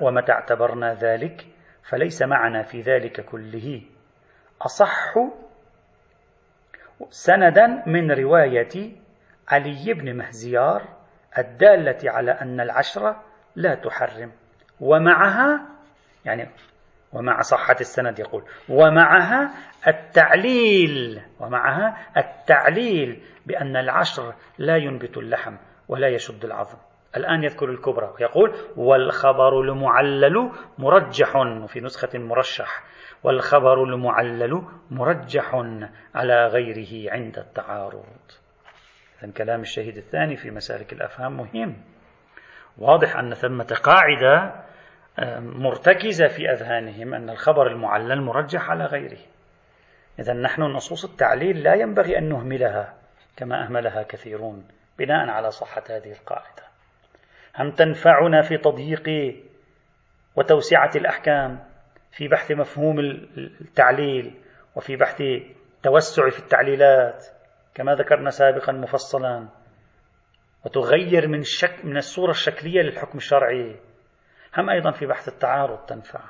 [0.00, 1.46] ومتى اعتبرنا ذلك
[1.82, 3.82] فليس معنا في ذلك كله.
[4.62, 5.14] أصح
[7.10, 8.92] سندا من رواية
[9.48, 10.82] علي بن مهزيار
[11.38, 13.22] الدالة على أن العشرة
[13.56, 14.32] لا تحرم.
[14.80, 15.60] ومعها
[16.24, 16.50] يعني
[17.12, 18.44] ومع صحة السند يقول.
[18.68, 19.50] ومعها
[19.88, 25.56] التعليل ومعها التعليل بأن العشر لا ينبت اللحم
[25.88, 26.78] ولا يشد العظم.
[27.16, 32.82] الآن يذكر الكبرى ويقول والخبر المعلل مرجح وفي نسخة مرشح.
[33.22, 35.54] والخبر المعلل مرجح
[36.14, 38.04] على غيره عند التعارض.
[39.22, 41.76] إذن كلام الشهيد الثاني في مسالك الأفهام مهم.
[42.78, 44.64] واضح أن ثمة قاعدة
[45.40, 49.18] مرتكزة في أذهانهم أن الخبر المعلل مرجح على غيره.
[50.18, 52.94] إذا نحن نصوص التعليل لا ينبغي أن نهملها
[53.36, 54.68] كما أهملها كثيرون
[54.98, 56.62] بناء على صحة هذه القاعدة.
[57.58, 59.36] هم تنفعنا في تضييق
[60.36, 61.64] وتوسعة الأحكام
[62.12, 63.00] في بحث مفهوم
[63.60, 64.34] التعليل
[64.76, 65.22] وفي بحث
[65.82, 67.26] توسع في التعليلات
[67.74, 69.48] كما ذكرنا سابقا مفصلا
[70.64, 73.76] وتغير من الشك من الصورة الشكلية للحكم الشرعي
[74.58, 76.20] هم أيضا في بحث التعارض تنفع.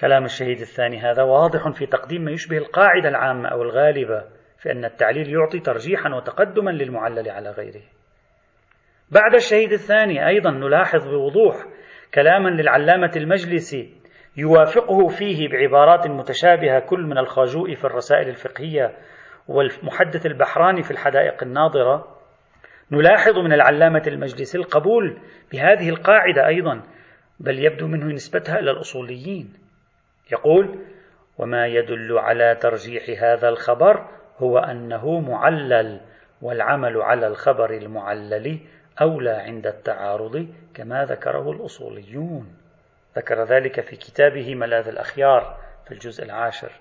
[0.00, 4.24] كلام الشهيد الثاني هذا واضح في تقديم ما يشبه القاعدة العامة أو الغالبة
[4.58, 7.82] في أن التعليل يعطي ترجيحا وتقدما للمعلل على غيره.
[9.10, 11.56] بعد الشهيد الثاني أيضا نلاحظ بوضوح
[12.14, 13.94] كلاما للعلامة المجلسي
[14.36, 18.96] يوافقه فيه بعبارات متشابهة كل من الخاجوء في الرسائل الفقهية
[19.48, 22.11] والمحدث البحراني في الحدائق الناظرة
[22.92, 25.18] نلاحظ من العلامة المجلسي القبول
[25.52, 26.82] بهذه القاعدة أيضا
[27.40, 29.52] بل يبدو منه نسبتها إلى الأصوليين.
[30.32, 30.78] يقول
[31.38, 36.00] وما يدل على ترجيح هذا الخبر هو أنه معلل
[36.42, 38.60] والعمل على الخبر المعلل
[39.00, 42.56] أولى عند التعارض كما ذكره الأصوليون.
[43.16, 46.72] ذكر ذلك في كتابه ملاذ الأخيار في الجزء العاشر.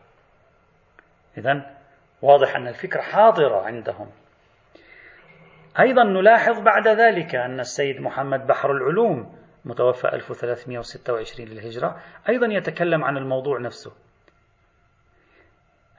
[1.38, 1.76] إذا
[2.22, 4.12] واضح أن الفكرة حاضرة عندهم.
[5.80, 11.98] أيضا نلاحظ بعد ذلك أن السيد محمد بحر العلوم متوفى 1326 للهجرة
[12.30, 13.92] أيضا يتكلم عن الموضوع نفسه.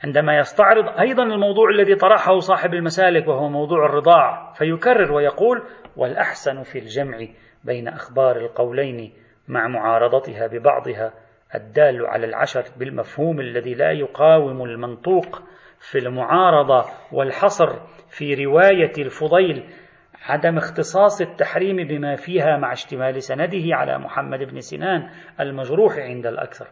[0.05, 5.63] عندما يستعرض أيضا الموضوع الذي طرحه صاحب المسالك وهو موضوع الرضاع فيكرر ويقول
[5.97, 7.27] والأحسن في الجمع
[7.65, 9.13] بين أخبار القولين
[9.49, 11.13] مع معارضتها ببعضها
[11.55, 15.43] الدال على العشر بالمفهوم الذي لا يقاوم المنطوق
[15.79, 19.65] في المعارضة والحصر في رواية الفضيل
[20.29, 25.11] عدم اختصاص التحريم بما فيها مع اشتمال سنده على محمد بن سنان
[25.41, 26.67] المجروح عند الأكثر.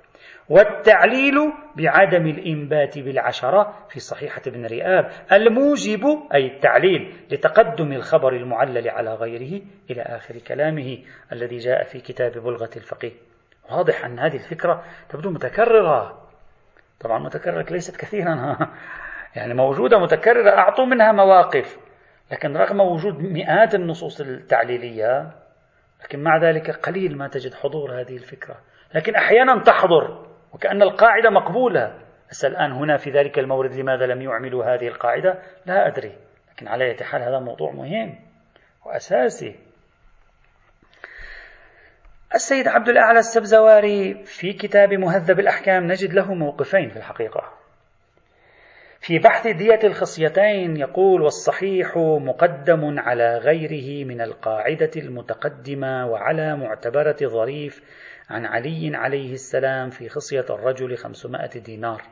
[0.48, 1.34] والتعليل
[1.76, 6.00] بعدم الإنبات بالعشرة في صحيحة ابن رئاب الموجب
[6.34, 10.98] أي التعليل لتقدم الخبر المعلل على غيره إلى آخر كلامه
[11.32, 13.29] الذي جاء في كتاب بلغة الفقيه.
[13.72, 16.28] واضح أن هذه الفكرة تبدو متكررة.
[17.00, 18.56] طبعا متكررة ليست كثيرا.
[19.36, 21.78] يعني موجودة متكررة أعطوا منها مواقف.
[22.32, 25.30] لكن رغم وجود مئات النصوص التعليلية
[26.04, 28.56] لكن مع ذلك قليل ما تجد حضور هذه الفكرة.
[28.94, 31.94] لكن أحيانا تحضر وكأن القاعدة مقبولة.
[32.30, 36.12] بس الآن هنا في ذلك المورد لماذا لم يعملوا هذه القاعدة؟ لا أدري.
[36.52, 38.18] لكن على أي حال هذا موضوع مهم
[38.86, 39.69] وأساسي.
[42.34, 47.42] السيد عبد الأعلى السبزواري في كتاب مهذب الأحكام نجد له موقفين في الحقيقة
[49.00, 57.82] في بحث دية الخصيتين يقول والصحيح مقدم على غيره من القاعدة المتقدمة وعلى معتبرة ظريف
[58.30, 62.02] عن علي عليه السلام في خصية الرجل خمسمائة دينار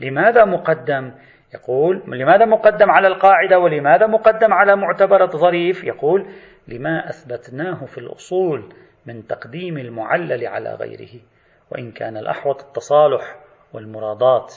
[0.00, 1.12] لماذا مقدم؟
[1.54, 6.26] يقول لماذا مقدم على القاعدة ولماذا مقدم على معتبرة ظريف؟ يقول
[6.68, 8.72] لما أثبتناه في الأصول
[9.06, 11.20] من تقديم المعلل على غيره
[11.70, 13.36] وإن كان الأحوط التصالح
[13.72, 14.54] والمرادات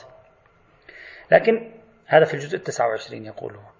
[1.31, 1.71] لكن
[2.07, 3.73] هذا في الجزء التسعة وعشرين يقوله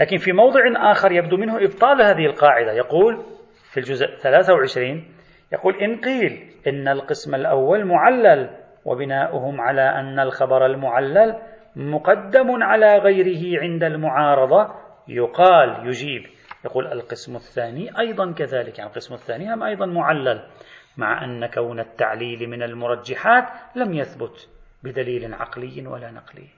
[0.00, 0.60] لكن في موضع
[0.92, 2.72] آخر يبدو منه إبطال هذه القاعدة.
[2.72, 3.24] يقول
[3.72, 5.04] في الجزء 23
[5.52, 8.50] يقول إن قيل إن القسم الأول معلل
[8.84, 11.38] وبناؤهم على أن الخبر المعلل
[11.76, 14.74] مقدم على غيره عند المعارضة
[15.08, 16.22] يقال يجيب.
[16.64, 20.48] يقول القسم الثاني أيضا كذلك يعني القسم الثاني هم أيضا معلل
[20.96, 23.44] مع أن كون التعليل من المرجحات
[23.76, 24.48] لم يثبت
[24.82, 26.48] بدليل عقلي ولا نقلي.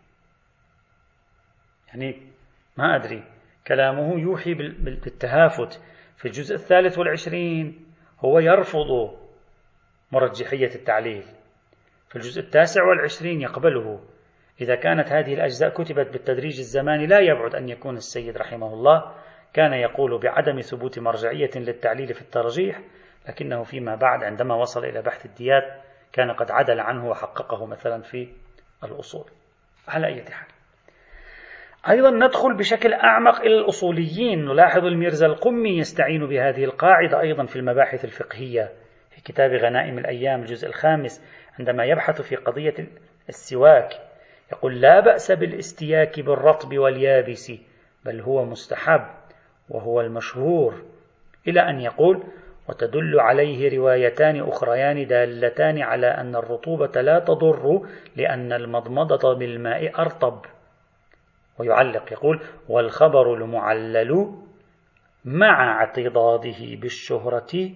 [1.89, 2.23] يعني
[2.77, 3.25] ما أدري
[3.67, 5.81] كلامه يوحي بالتهافت
[6.17, 7.87] في الجزء الثالث والعشرين
[8.21, 9.19] هو يرفض
[10.13, 11.25] مرجحية التعليل.
[12.09, 14.01] في الجزء التاسع والعشرين يقبله.
[14.61, 19.15] إذا كانت هذه الأجزاء كتبت بالتدريج الزماني لا يبعد أن يكون السيد رحمه الله
[19.55, 22.81] كان يقول بعدم ثبوت مرجعية للتعليل في الترجيح
[23.29, 25.83] لكنه فيما بعد عندما وصل إلى بحث الديات
[26.13, 28.29] كان قد عدل عنه وحققه مثلا في
[28.85, 29.25] الأصول.
[29.89, 30.49] على أي حال.
[31.89, 34.45] أيضا ندخل بشكل أعمق إلى الأصوليين.
[34.45, 38.73] نلاحظ الميرزا القمي يستعين بهذه القاعدة أيضا في المباحث الفقهية
[39.11, 41.25] في كتاب غنائم الأيام الجزء الخامس
[41.59, 42.75] عندما يبحث في قضية
[43.29, 43.91] السواك.
[44.53, 47.53] يقول لا بأس بالإستياك بالرطب واليابس
[48.05, 49.20] بل هو مستحب
[49.71, 50.75] وهو المشهور
[51.49, 52.23] إلى أن يقول
[52.69, 60.45] وتدل عليه روايتان أخريان دالتان على أن الرطوبة لا تضر لأن المضمضة بالماء أرطب
[61.59, 64.35] ويعلق يقول والخبر المعلل
[65.25, 67.71] مع اعتضاده بالشهرة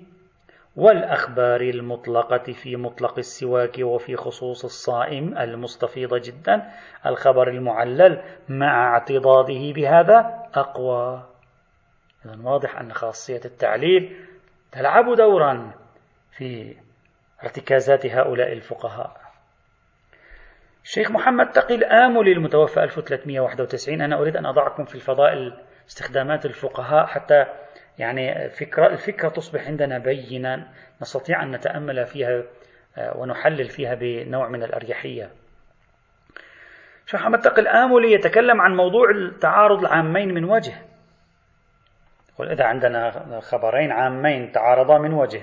[0.77, 6.71] والأخبار المطلقة في مطلق السواك وفي خصوص الصائم المستفيض جدا
[7.07, 11.34] الخبر المعلل مع اعتضاده بهذا أقوى
[12.25, 14.27] إذا واضح أن خاصية التعليل
[14.73, 15.73] تلعب دورا
[16.33, 16.77] في
[17.43, 19.25] ارتكازات هؤلاء الفقهاء.
[20.85, 25.59] الشيخ محمد تقي الآملي المتوفى 1391 أنا أريد أن أضعكم في الفضائل
[25.89, 27.47] استخدامات الفقهاء حتى
[27.99, 30.69] يعني فكرة الفكرة تصبح عندنا بينا.
[31.03, 32.43] نستطيع أن نتأمل فيها
[32.99, 35.31] آه، ونحلل فيها بنوع من الأريحية.
[37.07, 40.75] شيخ محمد تقي الآملي يتكلم عن موضوع التعارض العامين من وجه.
[42.35, 45.43] يقول إذا عندنا خبرين عامين تعارضا من وجه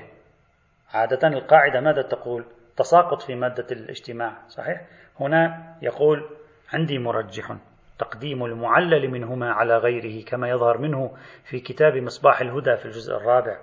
[0.93, 2.45] عادة القاعدة ماذا تقول؟
[2.77, 4.81] تساقط في مادة الاجتماع صحيح؟
[5.19, 6.29] هنا يقول
[6.73, 7.55] عندي مرجح
[7.99, 11.11] تقديم المعلل منهما على غيره كما يظهر منه
[11.43, 13.57] في كتاب مصباح الهدى في الجزء الرابع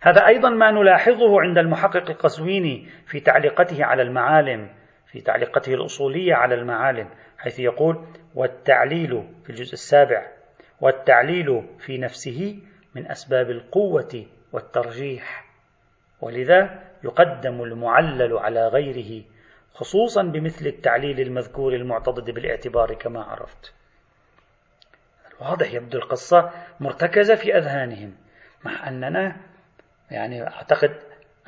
[0.00, 4.68] هذا أيضا ما نلاحظه عند المحقق القزويني في تعليقته على المعالم
[5.06, 10.35] في تعليقته الأصولية على المعالم حيث يقول والتعليل في الجزء السابع
[10.80, 12.58] والتعليل في نفسه
[12.94, 15.46] من أسباب القوة والترجيح.
[16.20, 19.24] ولذا يقدم المعلل على غيره
[19.74, 23.72] خصوصا بمثل التعليل المذكور المعتضد بالاعتبار كما عرفت.
[25.40, 28.14] واضح يبدو القصة مرتكزة في أذهانهم
[28.64, 29.36] مع أننا
[30.10, 30.90] يعني أعتقد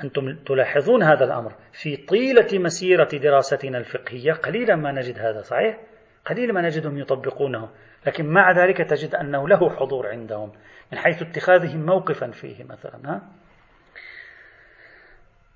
[0.04, 1.52] أنتم تلاحظون هذا الأمر.
[1.72, 5.80] في طيلة مسيرة دراستنا الفقهية قليلا ما نجد هذا صحيح؟
[6.26, 7.68] قليلا ما نجدهم يطبقونه.
[8.06, 10.52] لكن مع ذلك تجد أنه له حضور عندهم
[10.92, 13.22] من حيث اتخاذهم موقفا فيه مثلا ها؟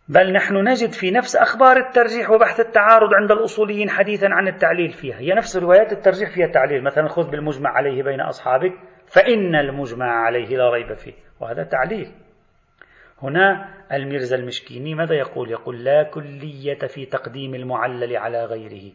[0.09, 5.19] بل نحن نجد في نفس أخبار الترجيح وبحث التعارض عند الأصوليين حديثا عن التعليل فيها.
[5.19, 8.73] هي نفس روايات الترجيح فيها تعليل مثلا خذ بالمجمع عليه بين أصحابك
[9.07, 12.13] فإن المجمع عليه لا ريب فيه وهذا تعليل.
[13.23, 18.93] هنا الميرزا المشكيني ماذا يقول؟ يقول لا كلية في تقديم المعلل على غيره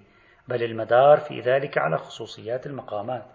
[0.47, 3.25] بل المدار في ذلك على خصوصيات المقامات.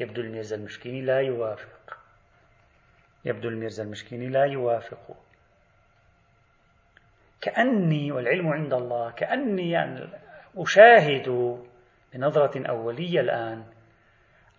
[0.00, 1.98] يبدو الميرزا المشكيني لا يوافق.
[3.24, 5.16] يبدو الميرزا المشكيني لا يوافق.
[7.40, 10.08] كأني والعلم عند الله كأني يعني
[10.56, 11.58] أشاهد
[12.12, 13.64] بنظرة أولية الآن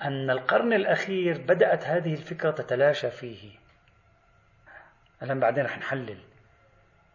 [0.01, 3.51] أن القرن الأخير بدأت هذه الفكرة تتلاشى فيه.
[5.23, 6.17] الآن بعدين رح نحلل.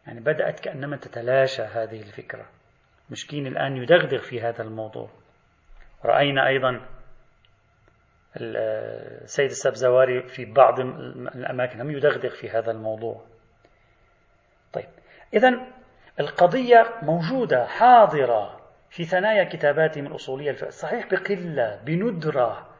[0.06, 2.46] يعني بدأت كأنما تتلاشى هذه الفكرة.
[3.10, 5.10] مشكين الآن يدغدغ في هذا الموضوع.
[6.04, 6.95] رأينا أيضا
[8.36, 13.24] السيد السبزواري في بعض الأماكن هم يدغدغ في هذا الموضوع.
[14.72, 14.88] طيب
[15.34, 15.60] إذا
[16.20, 18.60] القضية موجودة حاضرة
[18.90, 20.52] في ثنايا كتاباتهم الأصولية.
[20.52, 22.76] صحيح بقلة بندرة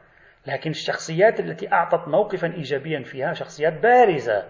[0.47, 4.45] لكن الشخصيات التي أعطت موقفا إيجابيا فيها شخصيات بارزة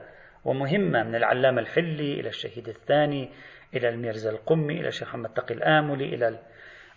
[0.45, 3.29] ومهمة من العلامة الحلي إلى الشهيد الثاني
[3.73, 6.39] إلى الميرزا القمي إلى الشيخ محمد تقي الآملي إلى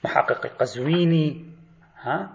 [0.04, 1.44] المحقق القزويني.
[2.00, 2.30] ها؟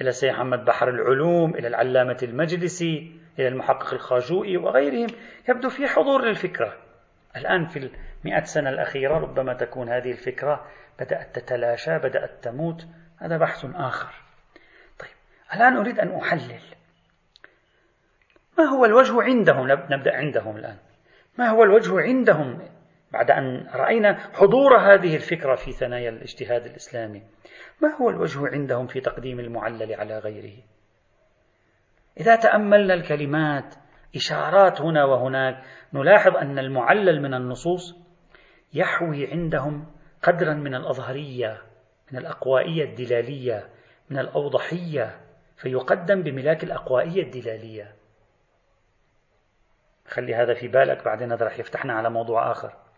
[0.00, 5.06] إلى السيد محمد بحر العلوم إلى العلامة المجلسي إلى المحقق الخاجوئي وغيرهم
[5.48, 6.76] يبدو في حضور للفكرة.
[7.36, 7.90] الآن في
[8.24, 10.66] المئة سنة الأخيرة ربما تكون هذه الفكرة
[11.00, 12.86] بدأت تتلاشى بدأت تموت.
[13.18, 14.14] هذا بحث آخر.
[14.98, 15.10] طيب
[15.54, 16.60] الآن أريد أن أحلل.
[18.58, 20.76] ما هو الوجه عندهم؟ نبدأ عندهم الآن.
[21.38, 22.58] ما هو الوجه عندهم؟
[23.12, 27.22] بعد أن رأينا حضور هذه الفكرة في ثنايا الاجتهاد الإسلامي.
[27.82, 30.62] ما هو الوجه عندهم في تقديم المعلل على غيره؟
[32.20, 33.74] إذا تأملنا الكلمات
[34.16, 37.96] إشارات هنا وهناك نلاحظ أن المعلل من النصوص
[38.74, 39.86] يحوي عندهم
[40.22, 41.62] قدرا من الأظهرية
[42.12, 43.68] من الأقوائية الدلالية
[44.10, 45.20] من الأوضحية
[45.56, 47.94] فيقدم بملاك الأقوائية الدلالية.
[50.08, 52.89] خلي هذا في بالك بعدين هذا راح يفتحنا على موضوع آخر.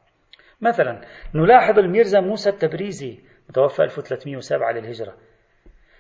[0.63, 1.01] مثلا
[1.35, 5.15] نلاحظ الميرزا موسى التبريزي متوفى 1307 للهجرة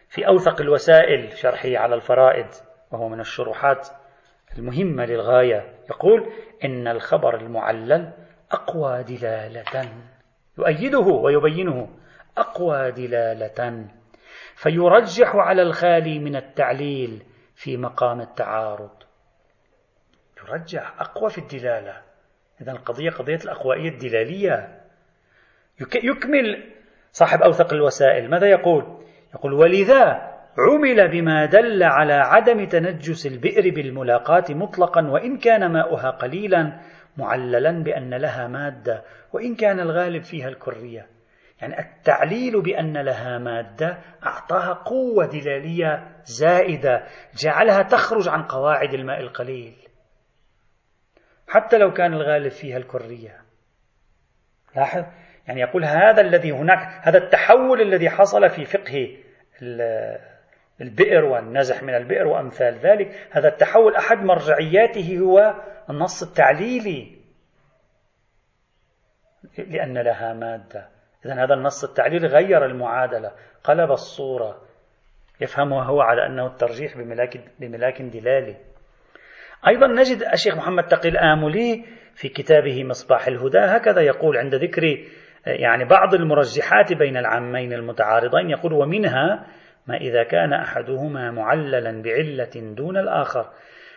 [0.08, 2.46] في أوثق الوسائل شرحه على الفرائد
[2.90, 3.88] وهو من الشروحات
[4.58, 5.74] المهمة للغاية.
[5.90, 6.32] يقول
[6.64, 8.12] إن الخبر المعلل
[8.50, 9.88] أقوى دلالة.
[10.58, 11.88] يؤيده ويبينه
[12.38, 13.86] أقوى دلالة.
[14.54, 17.22] فيرجح على الخالي من التعليل
[17.54, 18.90] في مقام التعارض.
[20.38, 22.11] يرجح أقوى في الدلالة.
[22.62, 24.80] إذا القضية قضية الأقوائية الدلالية.
[25.94, 26.64] يكمل
[27.12, 28.30] صاحب أوثق الوسائل.
[28.30, 28.84] ماذا يقول؟
[29.34, 36.80] يقول ولذا عمل بما دل على عدم تنجس البئر بالملاقاة مطلقا وإن كان ماؤها قليلا
[37.16, 39.02] معللا بأن لها مادة
[39.32, 41.06] وإن كان الغالب فيها الكرية.
[41.60, 47.02] يعني التعليل بأن لها مادة أعطاها قوة دلالية زائدة
[47.38, 49.81] جعلها تخرج عن قواعد الماء القليل.
[51.52, 53.40] حتى لو كان الغالب فيها الكرية.
[54.76, 55.04] لاحظ؟
[55.48, 59.16] يعني يقول هذا الذي هناك هذا التحول الذي حصل في فقه
[60.80, 65.54] البئر والنزح من البئر وأمثال ذلك هذا التحول أحد مرجعياته هو
[65.90, 67.18] النص التعليلي.
[69.58, 70.88] لأن لها مادة.
[71.26, 73.32] إذا هذا النص التعليلي غير المعادلة.
[73.64, 74.62] قلب الصورة.
[75.40, 78.71] يفهمها هو على أنه الترجيح بملاك, بملاك دلالي.
[79.68, 81.84] أيضا نجد الشيخ محمد تقي الآملي
[82.14, 84.82] في كتابه مصباح الهدى هكذا يقول عند ذكر
[85.46, 89.46] يعني بعض المرجحات بين العامين المتعارضين يقول ومنها
[89.86, 93.50] ما إذا كان أحدهما معللا بعلة دون الآخر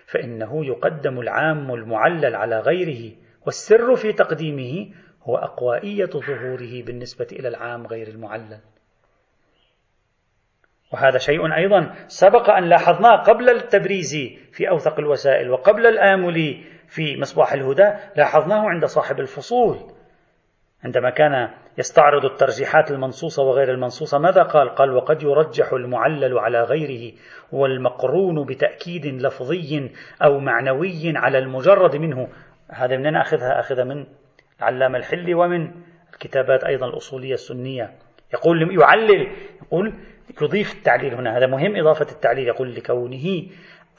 [0.06, 4.92] فإنه يقدم العام المعلل على غيره والسر في تقديمه
[5.24, 8.60] هو أقوائية ظهوره بالنسبة إلى العام غير المعلل.
[10.96, 11.92] وهذا شيء أيضا.
[12.08, 18.86] سبق أن لاحظناه قبل التبريزي في أوثق الوسائل وقبل الآملي في مصباح الهدى لاحظناه عند
[18.86, 19.78] صاحب الفصول.
[20.84, 27.14] عندما كان يستعرض الترجيحات المنصوصة وغير المنصوصة ماذا قال؟ قال وقد يرجح المعلل على غيره
[27.52, 29.92] والمقرون بتأكيد لفظي
[30.24, 32.28] أو معنوي على المجرد منه.
[32.72, 34.06] هذا منين أخذها؟ أخذها من
[34.60, 35.72] العلامة الحلي ومن
[36.14, 37.92] الكتابات أيضا الأصولية السنية.
[38.34, 39.28] يقول يعلل.
[39.62, 39.94] يقول
[40.42, 41.38] يضيف التعليل هنا.
[41.38, 43.48] هذا مهم إضافة التعليل يقول لكونه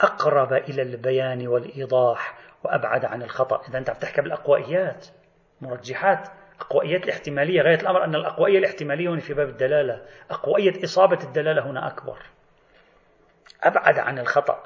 [0.00, 3.62] أقرب إلى البيان والإيضاح وأبعد عن الخطأ.
[3.68, 5.06] إذا أنت بتحكي بالأقوائيات
[5.60, 6.28] مرجحات.
[6.60, 10.02] أقوائيات الاحتمالية غاية الأمر أن الأقوائية الاحتمالية هنا في باب الدلالة.
[10.30, 12.18] أقوائية إصابة الدلالة هنا أكبر.
[13.62, 14.62] أبعد عن الخطأ.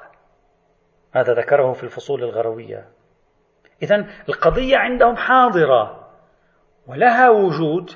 [1.13, 2.87] هذا ذكره في الفصول الغروية.
[3.83, 6.09] إذا القضية عندهم حاضرة
[6.87, 7.91] ولها وجود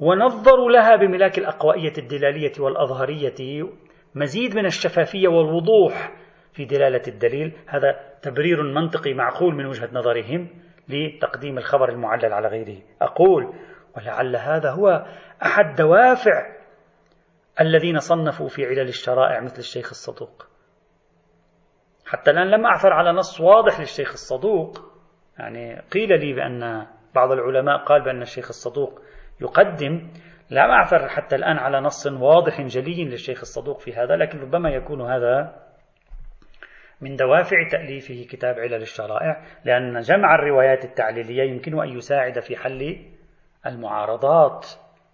[0.00, 3.68] ونظروا لها بملاك الأقوائية الدلالية والأظهرية
[4.14, 6.12] مزيد من الشفافية والوضوح
[6.52, 7.56] في دلالة الدليل.
[7.66, 10.48] هذا تبرير منطقي معقول من وجهة نظرهم
[10.88, 12.82] لتقديم الخبر المعلل على غيره.
[13.02, 13.54] أقول
[13.96, 15.06] ولعل هذا هو
[15.42, 16.54] أحد دوافع
[17.60, 20.46] الذين صنفوا في علل الشرائع مثل الشيخ الصدوق.
[22.06, 24.78] حتى الآن لم أعثر على نص واضح للشيخ الصدوق.
[25.38, 29.00] يعني قيل لي بأن بعض العلماء قال بأن الشيخ الصدوق
[29.40, 30.08] يقدم
[30.50, 35.00] لا أعثر حتى الآن على نص واضح جلي للشيخ الصدوق في هذا لكن ربما يكون
[35.00, 35.64] هذا
[37.00, 43.06] من دوافع تأليفه كتاب علل الشرائع لأن جمع الروايات التعليلية يمكن أن يساعد في حل
[43.66, 44.66] المعارضات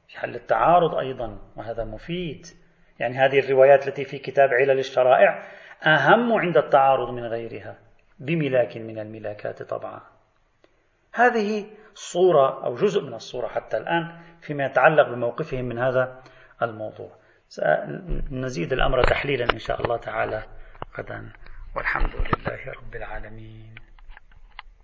[0.09, 2.47] في حل التعارض أيضا وهذا مفيد.
[2.99, 5.43] يعني هذه الروايات التي في كتاب علل الشرائع
[5.87, 7.79] أهم عند التعارض من غيرها
[8.19, 10.01] بملاك من الملاكات طبعا.
[11.15, 16.23] هذه صورة أو جزء من الصورة حتى الآن فيما يتعلق بموقفهم من هذا
[16.63, 17.17] الموضوع.
[17.49, 20.43] سنزيد الأمر تحليلا إن شاء الله تعالى
[20.99, 21.33] غدا.
[21.77, 23.75] والحمد لله رب العالمين.